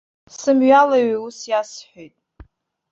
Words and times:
Сымҩалаҩ 0.37 1.07
ус 1.25 1.37
иасҳәеит. 1.51 2.15